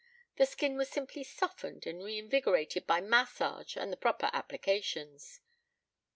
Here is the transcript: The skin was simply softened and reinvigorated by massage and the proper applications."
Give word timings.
The 0.37 0.47
skin 0.47 0.77
was 0.77 0.89
simply 0.89 1.23
softened 1.23 1.85
and 1.85 2.01
reinvigorated 2.03 2.87
by 2.87 3.01
massage 3.01 3.77
and 3.77 3.93
the 3.93 3.97
proper 3.97 4.31
applications." 4.33 5.41